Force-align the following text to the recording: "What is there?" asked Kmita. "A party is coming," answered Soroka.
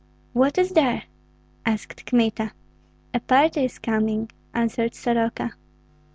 "What 0.33 0.57
is 0.57 0.71
there?" 0.71 1.03
asked 1.63 2.07
Kmita. 2.07 2.53
"A 3.13 3.19
party 3.19 3.65
is 3.65 3.77
coming," 3.77 4.31
answered 4.51 4.95
Soroka. 4.95 5.53